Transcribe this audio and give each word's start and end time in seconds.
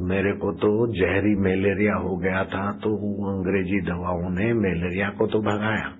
मेरे 0.00 0.32
को 0.32 0.52
तो 0.52 0.86
जहरी 0.86 1.34
मलेरिया 1.34 1.94
हो 1.94 2.16
गया 2.16 2.44
था 2.44 2.72
तो 2.72 2.96
अंग्रेज़ी 3.36 3.80
दवाओं 3.80 4.30
ने 4.30 4.54
मलेरिया 4.54 5.10
को 5.10 5.26
तो 5.26 5.38
भगाया। 5.38 5.96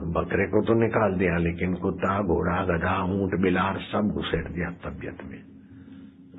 बकरे 0.00 0.46
को 0.46 0.64
तो 0.64 0.74
निकाल 0.74 1.14
दिया, 1.18 1.36
लेकिन 1.36 1.74
कुत्ता, 1.74 2.22
घोड़ा, 2.22 2.64
गधा, 2.64 3.04
ऊँट, 3.04 3.40
बिलार 3.40 3.78
सब 3.78 4.10
घुसेट 4.14 4.48
दिया 4.48 4.70
तबियत 4.70 5.16
में। 5.24 5.42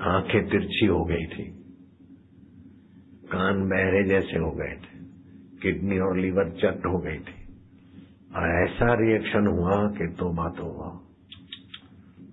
आँखें 0.01 0.49
तिरछी 0.49 0.85
हो 0.85 1.03
गई 1.03 1.25
थी। 1.25 1.43
कान 3.31 3.69
बहरे 3.69 4.03
जैसे 4.03 4.39
हो 4.39 4.51
गए 4.51 4.75
थे। 4.75 5.03
किडनी 5.61 5.99
और 5.99 6.17
लीवर 6.17 6.49
चट 6.49 6.85
हो 6.85 6.97
गई 6.97 7.17
थी। 7.17 7.43
और 8.35 8.63
ऐसा 8.63 8.93
रिएक्शन 8.93 9.47
हुआ 9.47 9.71
कि 9.71 10.15
तो 10.19 10.33
बात 10.33 10.59
हुआ 10.59 10.99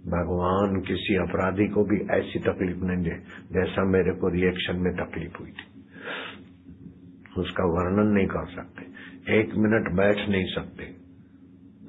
भगवान 0.06 0.80
किसी 0.80 1.16
अपराधी 1.16 1.68
को 1.68 1.84
भी 1.84 2.14
ऐसी 2.14 2.38
तकलीफ़ 2.38 2.78
नहीं 2.78 3.04
दे, 3.04 3.16
जैसा 3.52 3.84
मेरे 3.84 4.12
को 4.12 4.28
रिएक्शन 4.28 4.76
में 4.76 4.94
तकलीफ़ 4.94 5.38
हुई 5.40 5.50
थी। 5.50 5.80
उसका 7.40 7.64
वर्णन 7.64 8.12
नहीं 8.12 8.26
कर 8.26 8.46
सकते। 8.46 8.82
एक 9.40 9.46
मिनट 9.46 9.96
बैठ 9.96 10.28
नहीं 10.28 10.44
सकते। 10.46 10.84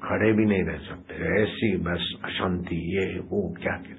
खड़े 0.08 0.32
भी 0.32 0.44
नहीं 0.44 0.64
रह 0.64 0.78
सकते। 0.78 1.42
ऐसी 1.42 1.76
बस 1.76 2.14
अशांति, 2.24 2.76
ये, 2.76 3.18
वो, 3.18 3.54
क्या 3.62 3.76
क्या। 3.76 3.96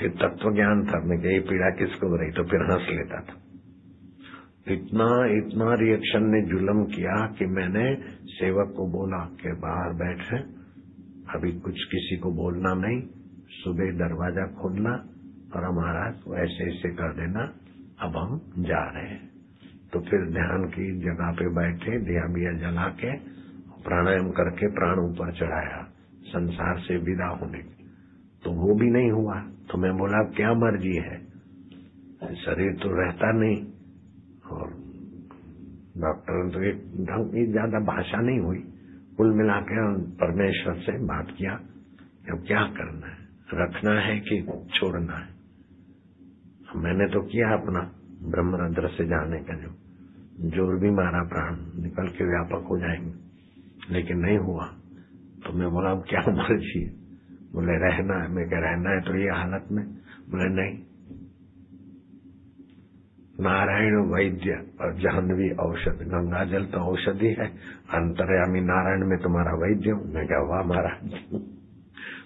फिर 0.00 0.10
तत्व 0.10 0.54
ज्ञान 0.54 0.86
था, 0.86 1.00
मैं 1.04 1.32
ये 1.32 1.40
पीड़ा 1.40 1.70
किसको 1.70 2.08
हो 2.08 2.16
रही 2.16 2.30
तो 2.30 2.44
फिर 2.44 2.60
हंस 2.60 2.88
लेता 2.90 3.20
था। 3.20 3.42
इतना 4.68 5.38
इतना 5.38 5.74
रिएक्शन 5.74 6.22
ने 6.22 6.42
जुलम 6.48 6.84
किया 6.84 7.26
कि 7.38 7.46
मैंने 7.46 7.96
सेवक 8.26 8.74
को 8.76 8.86
बोला 8.86 9.18
कि 9.18 9.48
बाहर 9.48 9.92
बैठे 9.92 10.36
अभी 11.34 11.60
कुछ 11.60 11.74
किसी 11.74 12.16
को 12.16 12.30
बोलना 12.30 12.74
नहीं। 12.74 13.21
सुबह 13.52 13.90
दरवाज़ा 13.92 14.46
खोलना 14.46 14.92
और 15.54 15.70
महाराज 15.70 16.14
ऐसे 16.40 16.70
ऐसे 16.70 16.88
कर 16.88 17.12
देना, 17.12 17.42
अब 18.00 18.16
हम 18.16 18.62
जा 18.62 18.90
रहे 18.90 19.06
हैं। 19.06 19.30
तो 19.92 20.00
फिर 20.00 20.30
ध्यान 20.30 20.64
की 20.64 21.00
जगह 21.00 21.32
पे 21.32 21.48
बैठे, 21.48 21.98
दिया 21.98 22.26
बिया 22.26 22.52
जला 22.52 22.88
के, 22.88 23.16
प्राणायाम 23.82 24.30
करके 24.30 24.66
प्राण 24.66 24.98
ऊपर 24.98 25.32
चढ़ाया, 25.32 25.88
संसार 26.22 26.78
से 26.78 26.96
विदा 26.96 27.26
होने। 27.26 27.58
तो 28.44 28.50
वो 28.50 28.74
भी 28.74 28.90
नहीं 28.90 29.10
हुआ। 29.10 29.34
तो 29.40 29.78
मैं 29.78 29.96
बोला, 29.96 30.22
क्या 30.22 30.54
मर्ज़ी 30.54 30.96
है? 30.96 31.18
शरीर 32.34 32.72
तो 32.72 32.88
रहता 32.88 33.32
नहीं। 33.32 33.56
और 34.50 34.70
डॉक्टर 35.98 36.50
तो 36.50 36.62
एक 36.62 36.76
ढंग 36.84 37.26
की 37.30 37.46
ज़्यादा 37.52 37.78
भाषा 37.78 38.20
नहीं 38.20 38.38
हुई। 38.38 38.58
कुल 39.16 39.34
मिला 39.34 39.60
के 39.60 39.98
परमेश्वर 40.16 40.74
से 40.74 41.06
बात 41.06 41.34
किया, 41.38 41.52
अब 42.32 42.44
क्या 42.46 42.62
करना 42.62 43.06
है? 43.06 43.22
रखना 43.54 44.00
है 44.00 44.20
कि 44.20 44.42
छोड़ना 44.74 45.16
है। 45.16 45.28
मैंने 46.76 47.06
तो 47.06 47.20
किया 47.20 47.52
अपना 47.52 47.80
ब्रह्मरंध्र 48.30 48.88
से 48.88 49.04
जाने 49.04 49.40
का 49.40 49.54
जो 49.54 49.68
ज़ोर 50.50 50.80
भी 50.80 50.90
मारा 50.90 51.22
प्राण 51.22 51.82
निकल 51.82 52.08
के 52.08 52.24
व्यापक 52.24 52.66
हो 52.66 52.78
जाएँगे। 52.78 53.32
लेकिन 53.90 54.18
नहीं 54.18 54.38
हुआ। 54.38 54.66
तो 55.44 55.52
मैं 55.52 55.70
बोला, 55.70 55.90
अब 55.90 56.04
क्या 56.08 56.20
मर्ज़ी 56.32 56.84
बोले, 57.52 57.72
रहना 57.72 58.22
है। 58.22 58.28
मैं 58.28 58.48
क्या 58.48 58.58
रहना 58.58 58.90
है 58.90 59.00
तो 59.00 59.16
ये 59.16 59.28
हालत 59.28 59.68
में? 59.72 59.86
बोले, 60.30 60.48
नहीं। 60.48 60.78
नारायण 63.40 63.96
वैद्य 64.14 64.50
और 64.80 64.94
जाह्नवी 64.94 65.50
औषध, 65.50 65.98
गंगा 66.02 66.44
जल 66.44 66.64
तो 66.64 66.78
औषधि 66.78 67.26
है। 67.26 67.46
अंतर्यामी 67.94 68.60
नारायण 68.60 69.06
में 69.06 69.18
तुम्हारा 69.18 69.52
वैद्य 69.52 69.90
हूँ। 69.90 70.14
मैं 70.14 70.26
क्या 70.26 70.38
हुआ 70.38 70.62
महाराज! 70.62 71.22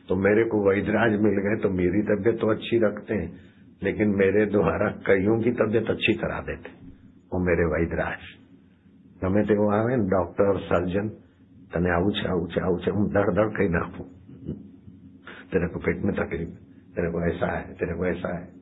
तो 0.07 0.15
मेरे 0.17 0.43
को 0.45 0.61
वैदराज 0.63 1.19
मिल 1.21 1.41
गए 1.41 1.57
तो 1.61 1.69
मेरी 1.75 2.01
तबियत 2.07 2.39
तो 2.39 2.51
अच्छी 2.51 2.79
रखते 2.79 3.13
हैं 3.13 3.29
लेकिन 3.81 4.15
मेरे 4.15 4.45
द्वारा 4.51 4.89
कईयों 5.05 5.39
की 5.39 5.51
तबियत 5.57 5.89
अच्छी 5.89 6.13
करा 6.15 6.39
देते 6.45 6.77
वो 7.31 7.43
मेरे 7.43 7.67
वैदराज 7.71 8.29
ગમે 9.21 9.41
તેવું 9.45 9.73
આવે 9.73 9.93
ને 9.93 10.05
ડોક્ટર 10.05 10.55
સર્જન 10.61 11.09
તને 11.71 11.89
આવું 11.91 12.11
છે 12.13 12.25
આવું 12.27 12.47
છે 12.47 12.59
આવું 12.61 12.79
છે 12.79 12.91
હું 12.91 13.05
ધડ 13.09 13.35
ધડ 13.35 13.53
કહી 13.55 13.69
નાખું 13.69 14.07
तेरे 15.51 15.67
को 15.67 15.79
पेट 15.79 16.03
में 16.03 16.13
तकलीफ 16.15 16.49
तेरे 16.95 17.09
को 17.11 17.21
ऐसा 17.25 17.47
है 17.47 17.73
तेरे 17.73 17.95
को 17.95 18.05
ऐसा 18.05 18.29
है 18.37 18.54